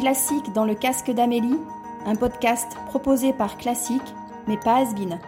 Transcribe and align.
Classique 0.00 0.54
dans 0.54 0.64
le 0.64 0.74
casque 0.74 1.10
d'Amélie, 1.10 1.60
un 2.06 2.14
podcast 2.14 2.74
proposé 2.86 3.34
par 3.34 3.58
Classique, 3.58 4.14
mais 4.48 4.56
pas 4.56 4.76
Asbin. 4.76 5.18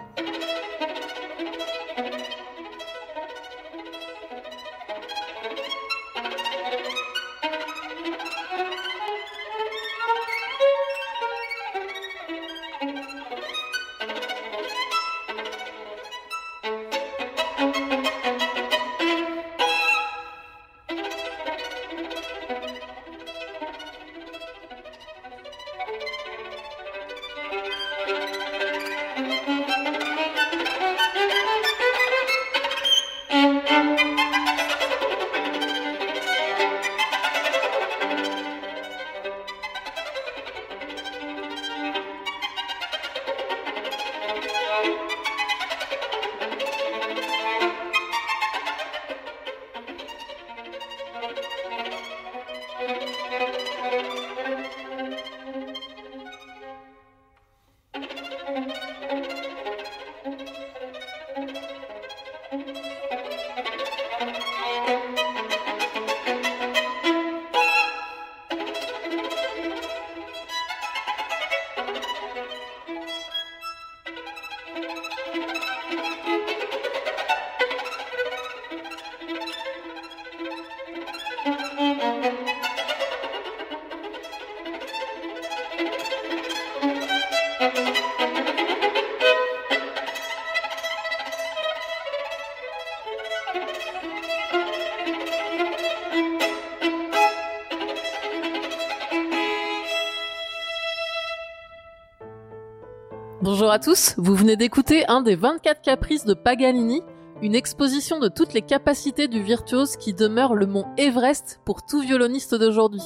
Bonjour 103.43 103.73
à 103.73 103.81
tous, 103.81 104.15
vous 104.19 104.37
venez 104.37 104.55
d'écouter 104.55 105.05
un 105.09 105.21
des 105.21 105.35
24 105.35 105.83
caprices 105.83 106.25
de 106.25 106.33
Paganini, 106.33 107.03
une 107.43 107.57
exposition 107.57 108.21
de 108.21 108.29
toutes 108.29 108.53
les 108.53 108.63
capacités 108.63 109.27
du 109.27 109.43
virtuose 109.43 109.97
qui 109.97 110.15
demeure 110.15 110.55
le 110.55 110.67
mont 110.67 110.85
Everest 110.97 111.61
pour 111.65 111.85
tout 111.85 112.03
violoniste 112.03 112.55
d'aujourd'hui. 112.55 113.03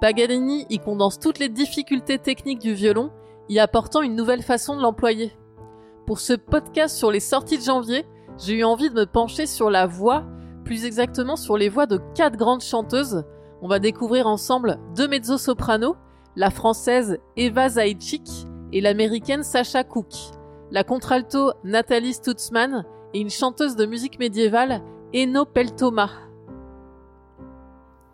Paganini 0.00 0.66
y 0.70 0.78
condense 0.78 1.18
toutes 1.18 1.40
les 1.40 1.48
difficultés 1.48 2.20
techniques 2.20 2.60
du 2.60 2.74
violon, 2.74 3.10
y 3.48 3.58
apportant 3.58 4.02
une 4.02 4.14
nouvelle 4.14 4.44
façon 4.44 4.76
de 4.76 4.82
l'employer. 4.82 5.36
Pour 6.06 6.20
ce 6.20 6.34
podcast 6.34 6.96
sur 6.96 7.10
les 7.10 7.18
sorties 7.18 7.58
de 7.58 7.64
janvier, 7.64 8.06
j'ai 8.38 8.54
eu 8.54 8.62
envie 8.62 8.90
de 8.90 8.94
me 8.94 9.04
pencher 9.04 9.46
sur 9.46 9.68
la 9.68 9.88
voix, 9.88 10.26
plus 10.64 10.84
exactement 10.84 11.34
sur 11.34 11.56
les 11.56 11.70
voix 11.70 11.86
de 11.86 12.00
quatre 12.14 12.36
grandes 12.36 12.62
chanteuses. 12.62 13.24
On 13.62 13.66
va 13.66 13.80
découvrir 13.80 14.28
ensemble 14.28 14.78
deux 14.94 15.08
mezzo-sopranos, 15.08 15.96
la 16.36 16.50
française 16.50 17.18
Eva 17.36 17.68
Zaitchik 17.68 18.46
et 18.72 18.80
l'américaine 18.80 19.42
Sasha 19.42 19.84
Cook, 19.84 20.12
la 20.70 20.84
contralto 20.84 21.52
Nathalie 21.64 22.14
Stutzman 22.14 22.84
et 23.14 23.20
une 23.20 23.30
chanteuse 23.30 23.76
de 23.76 23.86
musique 23.86 24.18
médiévale 24.18 24.82
Eno 25.14 25.44
Peltoma. 25.44 26.10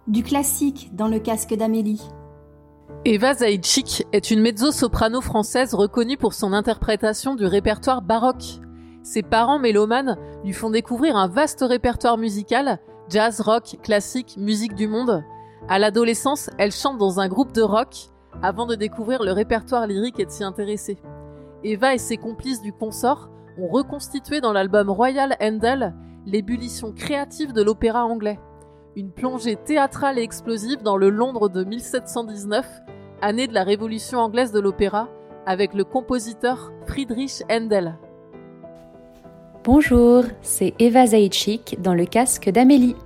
Du 0.07 0.23
classique 0.23 0.95
dans 0.95 1.09
le 1.09 1.19
casque 1.19 1.55
d'Amélie. 1.55 2.03
Eva 3.05 3.35
Zaitchik 3.35 4.07
est 4.13 4.31
une 4.31 4.41
mezzo-soprano 4.41 5.21
française 5.21 5.75
reconnue 5.75 6.17
pour 6.17 6.35
son 6.35 6.53
interprétation 6.53 7.35
du 7.35 7.47
répertoire 7.47 8.03
baroque. 8.03 8.61
Ses 9.03 9.23
parents 9.23 9.59
mélomanes 9.59 10.17
lui 10.45 10.53
font 10.53 10.71
découvrir 10.71 11.17
un 11.17 11.27
vaste 11.27 11.65
répertoire 11.67 12.19
musical, 12.19 12.79
jazz, 13.09 13.41
rock, 13.41 13.79
classique, 13.83 14.37
musique 14.37 14.75
du 14.75 14.87
monde. 14.87 15.25
À 15.69 15.79
l'adolescence, 15.79 16.51
elle 16.59 16.73
chante 16.73 16.99
dans 16.99 17.19
un 17.19 17.29
groupe 17.29 17.53
de 17.53 17.63
rock 17.63 18.11
avant 18.41 18.67
de 18.67 18.75
découvrir 18.75 19.23
le 19.23 19.33
répertoire 19.33 19.87
lyrique 19.87 20.21
et 20.21 20.27
de 20.27 20.31
s'y 20.31 20.45
intéresser. 20.45 20.99
Eva 21.65 21.95
et 21.95 21.99
ses 21.99 22.17
complices 22.17 22.63
du 22.63 22.73
consort 22.73 23.29
ont 23.59 23.69
reconstitué 23.69 24.41
dans 24.41 24.53
l'album 24.53 24.91
Royal 24.91 25.37
Handel 25.41 25.95
l'ébullition 26.27 26.93
créative 26.93 27.53
de 27.53 27.63
l'opéra 27.63 28.05
anglais. 28.05 28.39
Une 28.97 29.11
plongée 29.11 29.57
théâtrale 29.57 30.19
et 30.19 30.23
explosive 30.23 30.83
dans 30.83 30.97
le 30.97 31.11
Londres 31.11 31.49
de 31.49 31.65
1719, 31.65 32.67
année 33.21 33.47
de 33.47 33.55
la 33.55 33.65
révolution 33.65 34.19
anglaise 34.19 34.53
de 34.53 34.61
l'opéra, 34.61 35.09
avec 35.47 35.75
le 35.75 35.85
compositeur 35.85 36.73
Friedrich 36.87 37.43
Handel. 37.51 37.99
Bonjour, 39.65 40.25
c'est 40.43 40.75
Eva 40.79 41.07
Zaitchik 41.07 41.81
dans 41.81 41.95
le 41.95 42.05
casque 42.05 42.51
d'Amélie. 42.51 42.97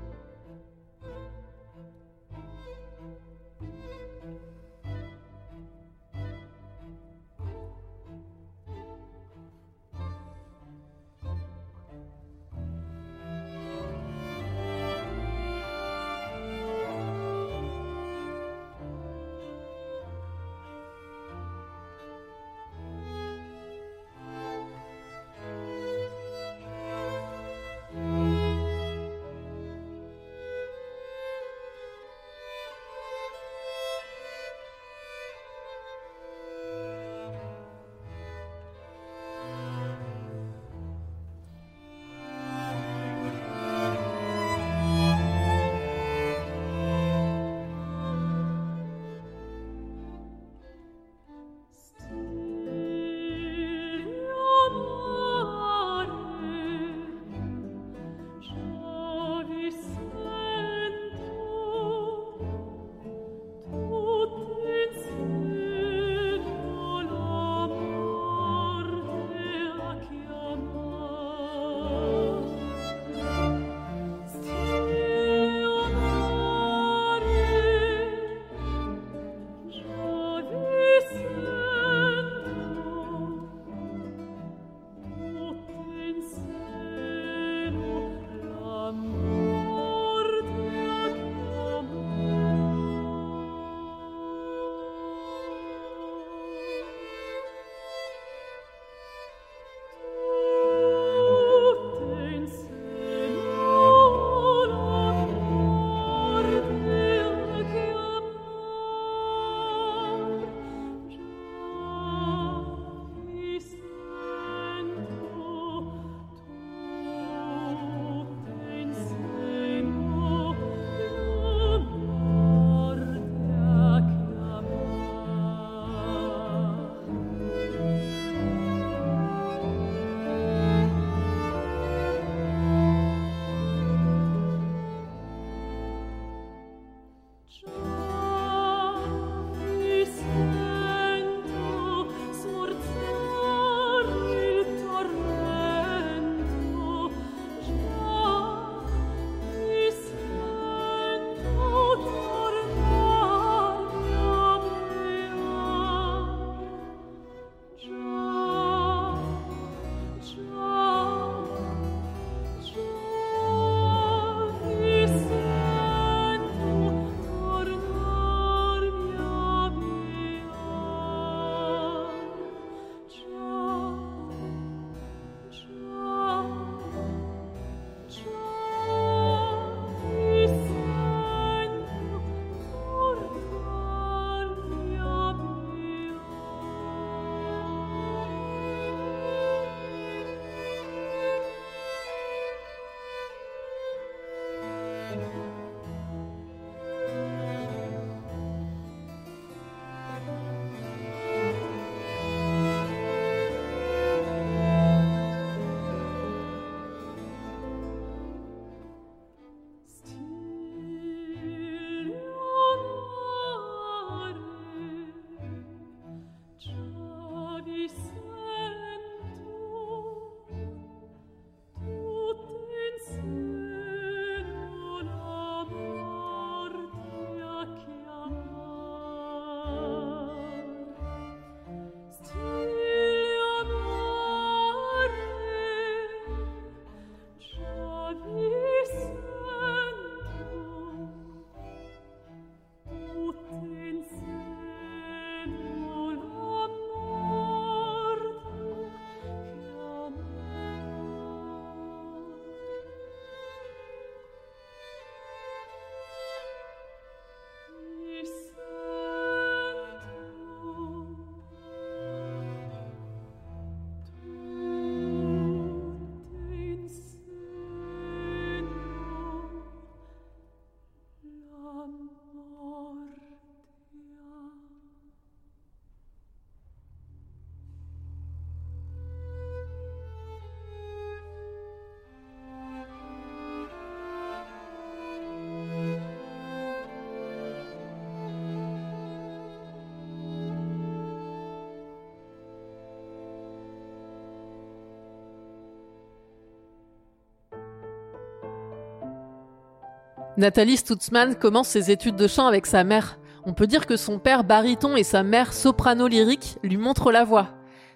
Nathalie 300.37 300.77
Stutzmann 300.77 301.35
commence 301.35 301.69
ses 301.69 301.91
études 301.91 302.17
de 302.17 302.27
chant 302.27 302.47
avec 302.47 302.67
sa 302.67 302.85
mère. 302.85 303.19
On 303.45 303.55
peut 303.55 303.67
dire 303.67 303.87
que 303.87 303.97
son 303.97 304.19
père 304.19 304.45
baryton 304.45 304.95
et 304.97 305.03
sa 305.03 305.23
mère 305.23 305.53
soprano 305.55 306.09
lyrique 306.09 306.59
lui 306.63 306.77
montrent 306.77 307.11
la 307.11 307.25
voix. 307.25 307.49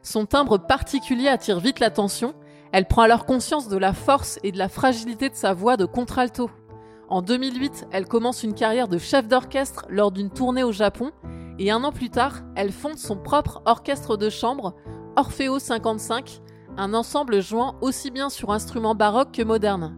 Son 0.02 0.24
timbre 0.24 0.56
particulier 0.56 1.28
attire 1.28 1.60
vite 1.60 1.80
l'attention. 1.80 2.34
Elle 2.72 2.86
prend 2.86 3.02
alors 3.02 3.26
conscience 3.26 3.68
de 3.68 3.76
la 3.76 3.92
force 3.92 4.38
et 4.42 4.52
de 4.52 4.58
la 4.58 4.68
fragilité 4.68 5.28
de 5.28 5.34
sa 5.34 5.52
voix 5.52 5.76
de 5.76 5.84
contralto. 5.84 6.50
En 7.08 7.20
2008, 7.20 7.88
elle 7.90 8.06
commence 8.06 8.42
une 8.42 8.54
carrière 8.54 8.88
de 8.88 8.98
chef 8.98 9.28
d'orchestre 9.28 9.84
lors 9.90 10.10
d'une 10.10 10.30
tournée 10.30 10.62
au 10.62 10.72
Japon 10.72 11.10
et 11.60 11.70
un 11.70 11.84
an 11.84 11.92
plus 11.92 12.08
tard, 12.08 12.36
elle 12.56 12.72
fonde 12.72 12.96
son 12.96 13.16
propre 13.16 13.60
orchestre 13.66 14.16
de 14.16 14.30
chambre, 14.30 14.74
Orfeo 15.14 15.58
55, 15.58 16.40
un 16.78 16.94
ensemble 16.94 17.42
jouant 17.42 17.74
aussi 17.82 18.10
bien 18.10 18.30
sur 18.30 18.50
instruments 18.50 18.94
baroques 18.94 19.32
que 19.32 19.42
modernes. 19.42 19.94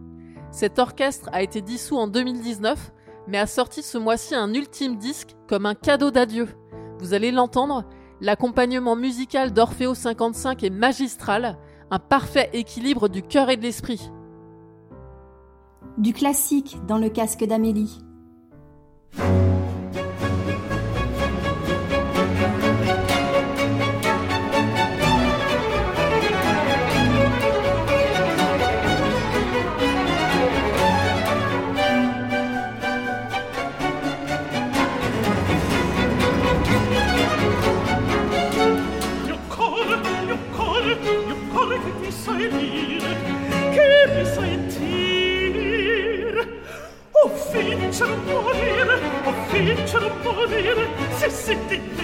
Cet 0.53 0.77
orchestre 0.77 1.31
a 1.33 1.41
été 1.41 1.61
dissous 1.61 1.97
en 1.97 2.05
2019, 2.05 2.93
mais 3.27 3.39
a 3.39 3.47
sorti 3.47 3.81
ce 3.81 3.97
mois-ci 3.97 4.35
un 4.35 4.53
ultime 4.53 4.97
disque 4.97 5.35
comme 5.47 5.65
un 5.65 5.73
cadeau 5.73 6.11
d'adieu. 6.11 6.47
Vous 6.99 7.15
allez 7.15 7.31
l'entendre, 7.31 7.85
l'accompagnement 8.21 8.95
musical 8.95 9.51
d'Orfeo 9.51 9.95
55 9.95 10.61
est 10.61 10.69
magistral, 10.69 11.57
un 11.89 11.97
parfait 11.97 12.51
équilibre 12.53 13.09
du 13.09 13.23
cœur 13.23 13.49
et 13.49 13.57
de 13.57 13.63
l'esprit. 13.63 14.11
Du 15.97 16.13
classique 16.13 16.77
dans 16.87 16.99
le 16.99 17.09
casque 17.09 17.43
d'Amélie. 17.43 17.97
cominciano 49.83 50.07
a 50.07 50.15
morire 50.23 50.87
se 51.17 51.29
sentite 51.29 52.02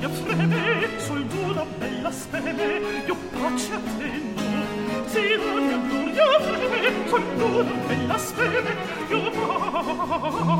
mia 0.00 0.08
freme 0.08 0.88
sul 0.96 1.26
d'una 1.26 1.64
bella 1.78 2.10
speme 2.10 2.80
io 3.06 3.16
pace 3.32 3.74
attendo 3.74 4.42
si 5.06 5.36
la 5.36 5.60
mia 5.60 5.76
gloria 5.76 6.40
freme 6.40 7.08
sul 7.08 7.24
d'una 7.36 7.74
bella 7.86 8.18
speme 8.18 8.76
io 9.10 9.30
pace 9.30 10.50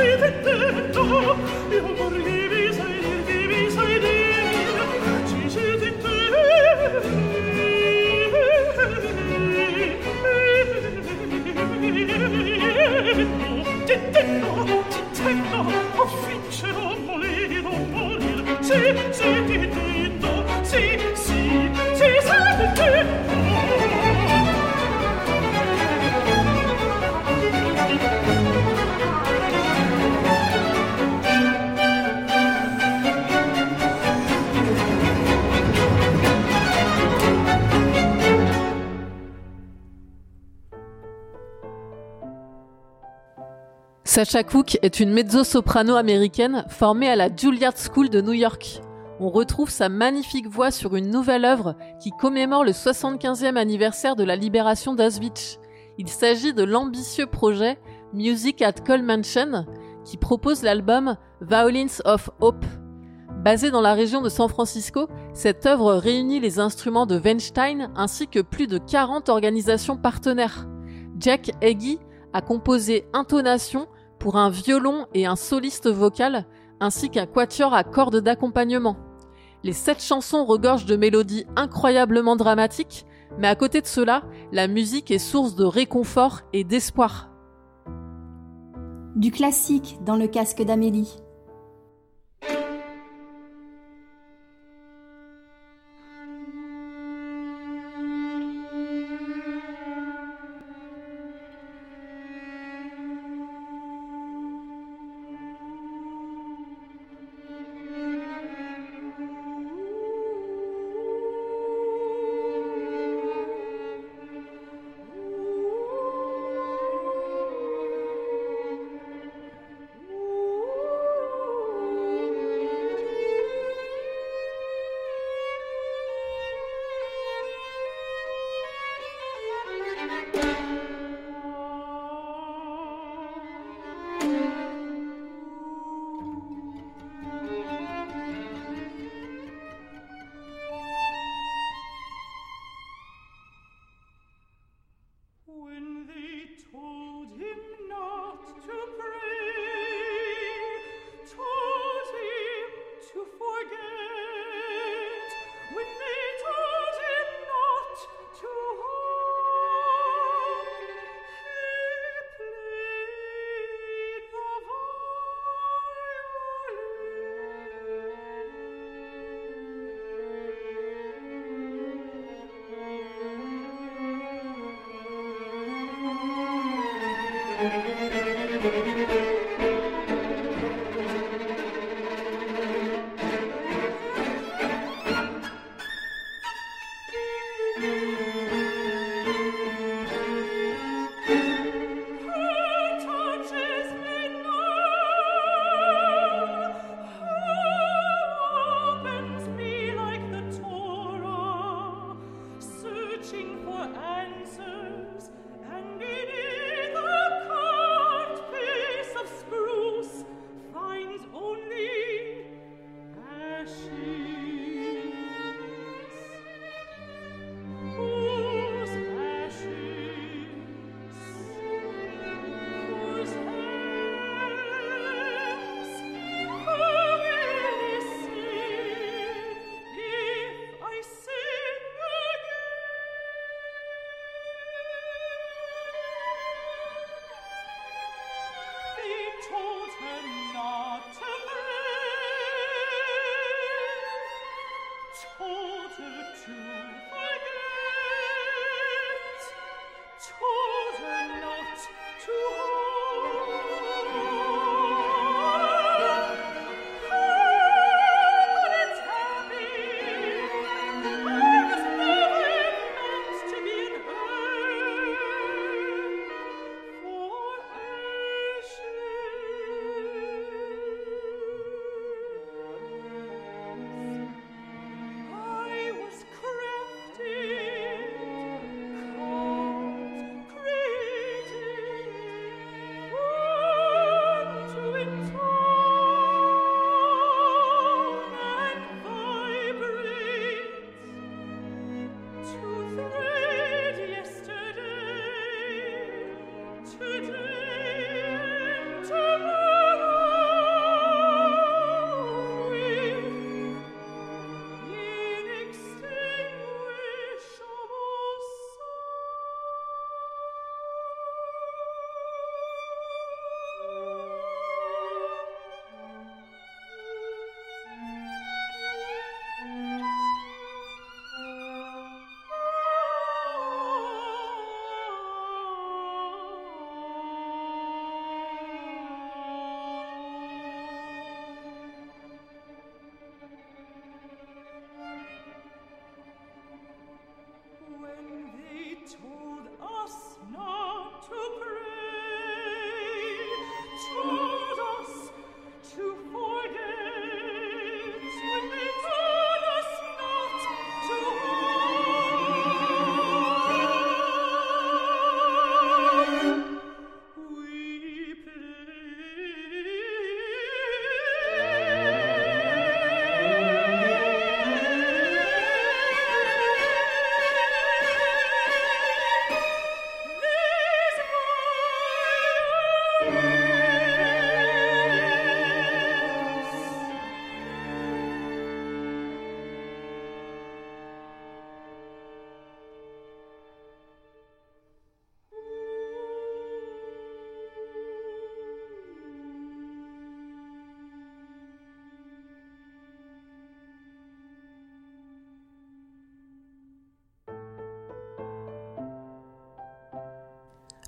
si 0.00 0.06
vedetto 0.06 1.36
io 1.70 1.94
morivi 1.98 2.59
Sacha 44.20 44.44
Cook 44.44 44.78
est 44.82 45.00
une 45.00 45.14
mezzo-soprano 45.14 45.94
américaine 45.94 46.66
formée 46.68 47.08
à 47.08 47.16
la 47.16 47.34
Juilliard 47.34 47.72
School 47.78 48.10
de 48.10 48.20
New 48.20 48.34
York. 48.34 48.82
On 49.18 49.30
retrouve 49.30 49.70
sa 49.70 49.88
magnifique 49.88 50.46
voix 50.46 50.70
sur 50.70 50.94
une 50.94 51.08
nouvelle 51.08 51.46
œuvre 51.46 51.74
qui 52.02 52.10
commémore 52.10 52.62
le 52.62 52.72
75e 52.72 53.56
anniversaire 53.56 54.16
de 54.16 54.24
la 54.24 54.36
libération 54.36 54.94
d'Auschwitz. 54.94 55.58
Il 55.96 56.08
s'agit 56.08 56.52
de 56.52 56.62
l'ambitieux 56.62 57.24
projet 57.24 57.78
Music 58.12 58.60
at 58.60 58.74
Coal 58.84 59.02
Mansion 59.02 59.64
qui 60.04 60.18
propose 60.18 60.62
l'album 60.64 61.16
Violins 61.40 62.02
of 62.04 62.28
Hope. 62.40 62.66
Basé 63.42 63.70
dans 63.70 63.80
la 63.80 63.94
région 63.94 64.20
de 64.20 64.28
San 64.28 64.50
Francisco, 64.50 65.08
cette 65.32 65.64
œuvre 65.64 65.94
réunit 65.94 66.40
les 66.40 66.58
instruments 66.58 67.06
de 67.06 67.18
Weinstein 67.18 67.90
ainsi 67.96 68.28
que 68.28 68.40
plus 68.40 68.66
de 68.66 68.76
40 68.76 69.30
organisations 69.30 69.96
partenaires. 69.96 70.68
Jack 71.18 71.52
Heggie 71.62 72.00
a 72.34 72.42
composé 72.42 73.06
Intonation, 73.14 73.88
pour 74.20 74.36
un 74.36 74.50
violon 74.50 75.06
et 75.14 75.26
un 75.26 75.34
soliste 75.34 75.88
vocal, 75.88 76.46
ainsi 76.78 77.10
qu'un 77.10 77.26
quatuor 77.26 77.74
à 77.74 77.82
cordes 77.82 78.20
d'accompagnement. 78.20 78.96
Les 79.64 79.72
sept 79.72 80.00
chansons 80.00 80.44
regorgent 80.44 80.86
de 80.86 80.96
mélodies 80.96 81.46
incroyablement 81.56 82.36
dramatiques, 82.36 83.06
mais 83.38 83.48
à 83.48 83.56
côté 83.56 83.80
de 83.80 83.86
cela, 83.86 84.22
la 84.52 84.68
musique 84.68 85.10
est 85.10 85.18
source 85.18 85.56
de 85.56 85.64
réconfort 85.64 86.42
et 86.52 86.64
d'espoir. 86.64 87.30
Du 89.16 89.32
classique 89.32 89.98
dans 90.04 90.16
le 90.16 90.28
casque 90.28 90.62
d'Amélie. 90.62 91.16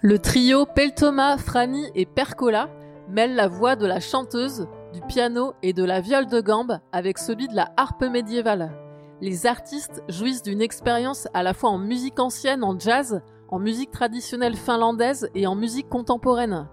Le 0.04 0.18
trio 0.18 0.66
Peltoma, 0.66 1.38
Frani 1.38 1.86
et 1.94 2.06
Percola 2.06 2.68
mêle 3.08 3.36
la 3.36 3.46
voix 3.46 3.76
de 3.76 3.86
la 3.86 4.00
chanteuse, 4.00 4.66
du 4.92 5.00
piano 5.02 5.52
et 5.62 5.72
de 5.72 5.84
la 5.84 6.00
viole 6.00 6.26
de 6.26 6.40
gambe 6.40 6.80
avec 6.90 7.18
celui 7.18 7.46
de 7.46 7.54
la 7.54 7.70
harpe 7.76 8.02
médiévale. 8.02 8.72
Les 9.20 9.46
artistes 9.46 10.02
jouissent 10.08 10.42
d'une 10.42 10.60
expérience 10.60 11.28
à 11.34 11.44
la 11.44 11.54
fois 11.54 11.70
en 11.70 11.78
musique 11.78 12.18
ancienne, 12.18 12.64
en 12.64 12.76
jazz, 12.76 13.22
en 13.48 13.60
musique 13.60 13.92
traditionnelle 13.92 14.56
finlandaise 14.56 15.30
et 15.36 15.46
en 15.46 15.54
musique 15.54 15.88
contemporaine. 15.88 16.66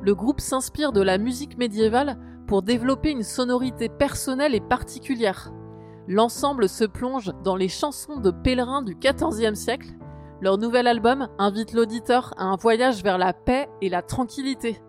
Le 0.00 0.14
groupe 0.14 0.40
s'inspire 0.40 0.92
de 0.92 1.02
la 1.02 1.18
musique 1.18 1.58
médiévale 1.58 2.16
pour 2.46 2.62
développer 2.62 3.10
une 3.10 3.24
sonorité 3.24 3.88
personnelle 3.88 4.54
et 4.54 4.60
particulière. 4.60 5.50
L'ensemble 6.06 6.68
se 6.68 6.84
plonge 6.84 7.32
dans 7.42 7.56
les 7.56 7.68
chansons 7.68 8.20
de 8.20 8.30
pèlerins 8.30 8.82
du 8.82 8.94
XIVe 8.94 9.56
siècle 9.56 9.95
leur 10.40 10.58
nouvel 10.58 10.86
album 10.86 11.28
invite 11.38 11.72
l'auditeur 11.72 12.34
à 12.36 12.44
un 12.44 12.56
voyage 12.56 13.02
vers 13.02 13.18
la 13.18 13.32
paix 13.32 13.68
et 13.80 13.88
la 13.88 14.02
tranquillité. 14.02 14.80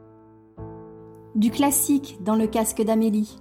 Du 1.36 1.52
classique 1.52 2.18
dans 2.22 2.36
le 2.36 2.48
casque 2.48 2.82
d'Amélie. 2.82 3.38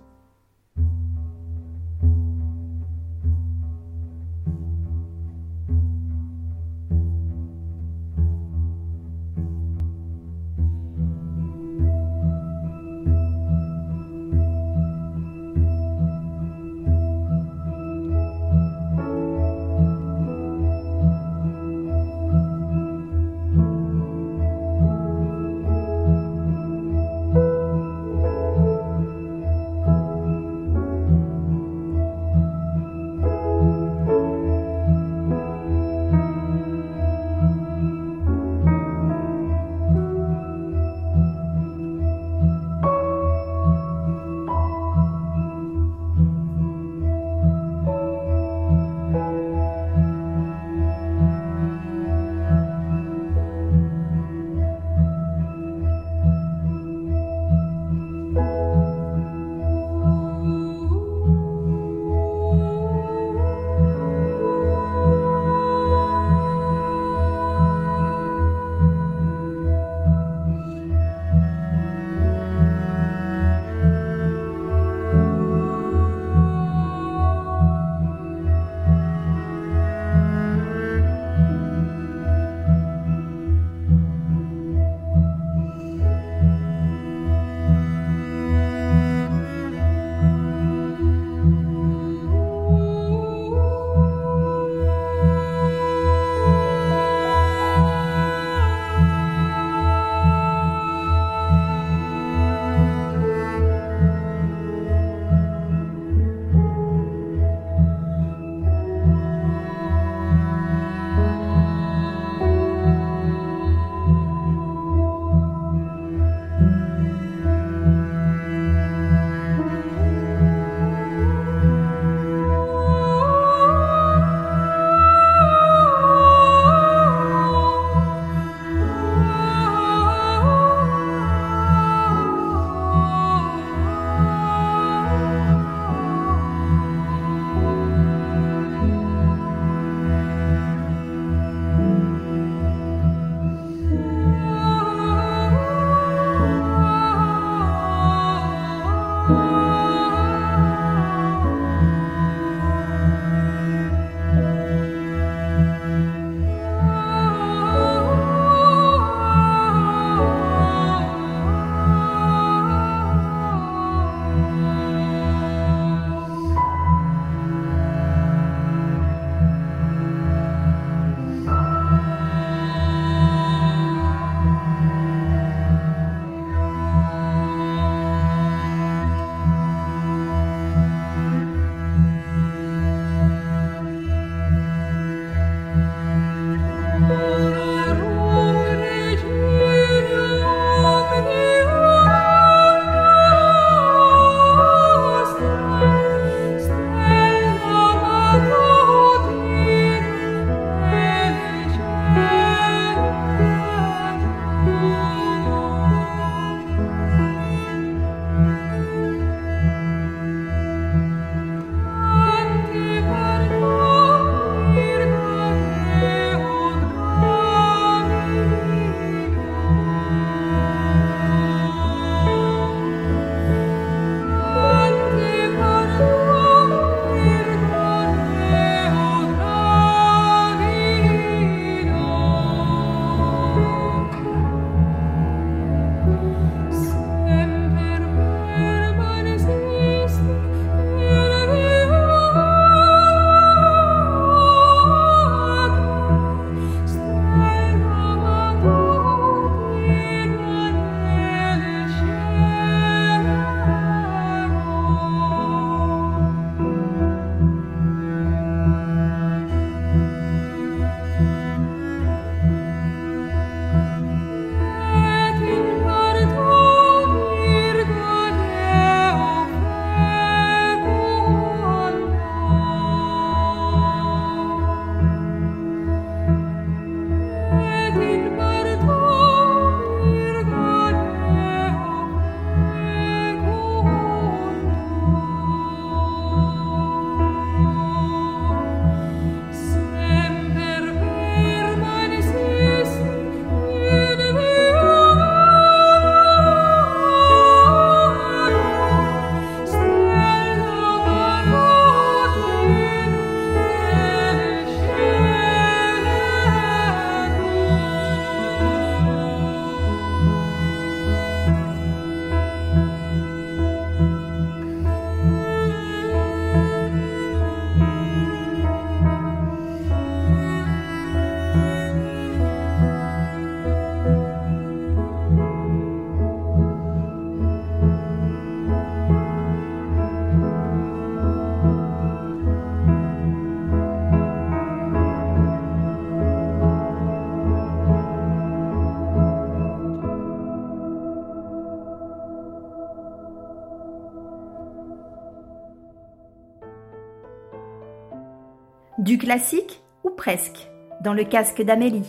Classique 349.18 349.82
ou 350.04 350.10
presque, 350.10 350.68
dans 351.02 351.14
le 351.14 351.24
casque 351.24 351.62
d'Amélie. 351.62 352.08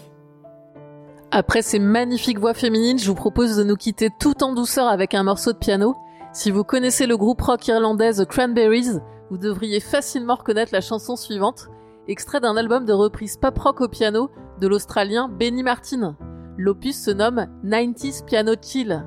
Après 1.32 1.62
ces 1.62 1.80
magnifiques 1.80 2.40
voix 2.40 2.54
féminines, 2.54 3.00
je 3.00 3.08
vous 3.08 3.16
propose 3.16 3.58
de 3.58 3.64
nous 3.64 3.76
quitter 3.76 4.10
tout 4.20 4.44
en 4.44 4.54
douceur 4.54 4.88
avec 4.88 5.14
un 5.14 5.24
morceau 5.24 5.52
de 5.52 5.58
piano. 5.58 5.96
Si 6.34 6.52
vous 6.52 6.64
connaissez 6.64 7.06
le 7.06 7.18
groupe 7.18 7.42
rock 7.42 7.68
irlandais 7.68 8.14
The 8.14 8.26
Cranberries, 8.26 9.00
vous 9.30 9.38
devriez 9.38 9.80
facilement 9.80 10.36
reconnaître 10.36 10.74
la 10.74 10.82
chanson 10.82 11.16
suivante, 11.16 11.68
extrait 12.08 12.40
d'un 12.40 12.56
album 12.56 12.86
de 12.86 12.94
reprise 12.94 13.38
pop 13.38 13.58
rock 13.58 13.82
au 13.82 13.88
piano 13.88 14.30
de 14.60 14.68
l'Australien 14.68 15.28
Benny 15.28 15.64
Martin. 15.64 16.16
L'opus 16.58 16.98
se 17.04 17.12
nomme 17.12 17.48
90s 17.64 18.24
Piano 18.26 18.54
Chill. 18.62 19.06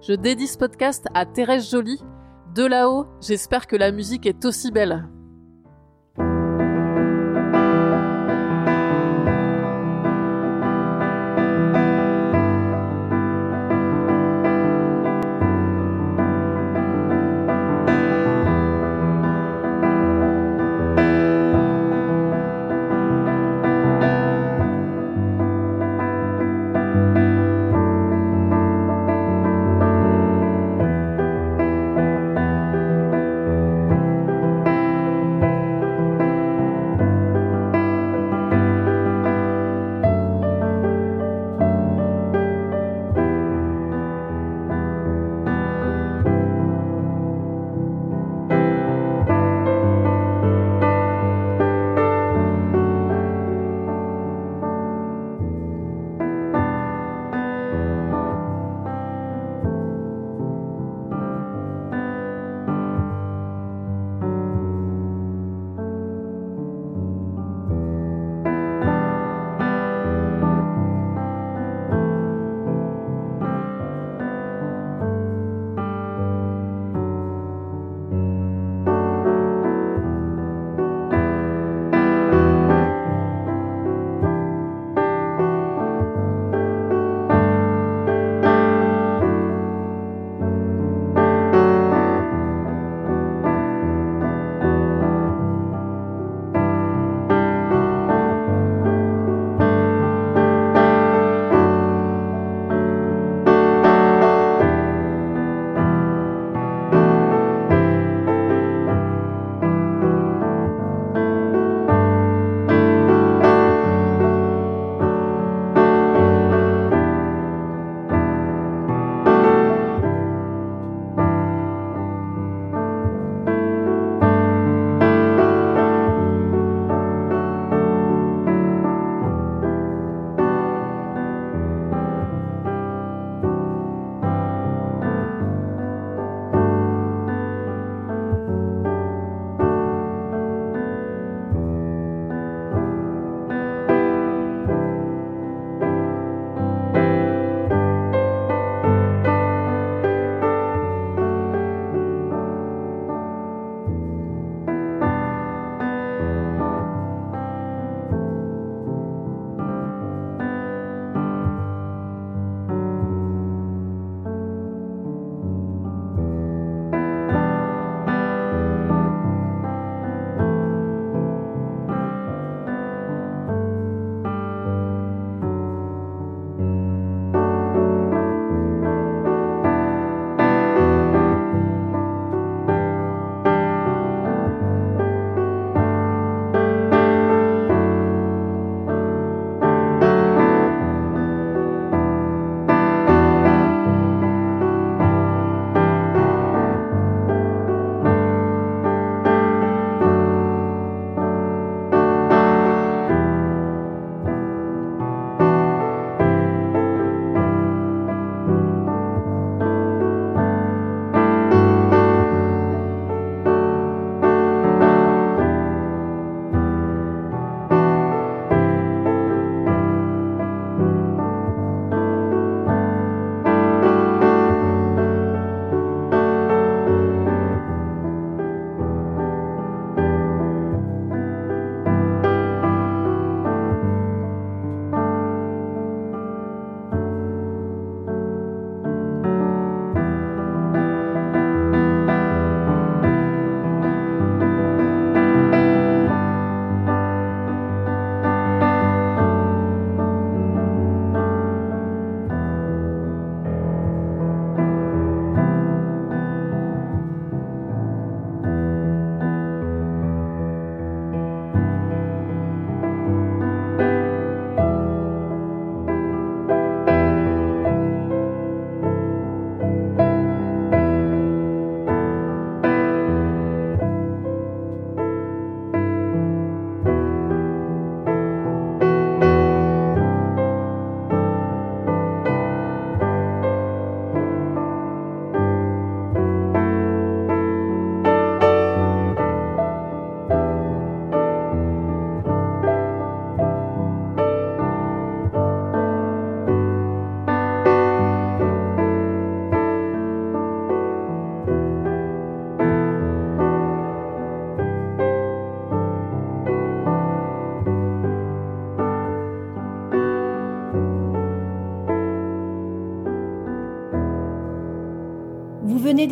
Je 0.00 0.14
dédie 0.14 0.48
ce 0.48 0.58
podcast 0.58 1.06
à 1.14 1.26
Thérèse 1.26 1.70
Joly. 1.70 2.02
De 2.54 2.66
là-haut, 2.66 3.06
j'espère 3.20 3.66
que 3.66 3.76
la 3.76 3.92
musique 3.92 4.26
est 4.26 4.44
aussi 4.44 4.72
belle. 4.72 5.08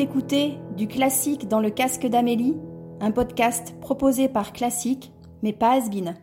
D'écouter 0.01 0.57
Du 0.79 0.89
classique 0.89 1.47
dans 1.47 1.61
le 1.61 1.69
casque 1.69 2.07
d'Amélie, 2.07 2.57
un 3.01 3.11
podcast 3.11 3.79
proposé 3.83 4.31
par 4.31 4.55
Classique, 4.55 5.13
mais 5.43 5.53
pas 5.53 5.73
Asbin. 5.73 6.15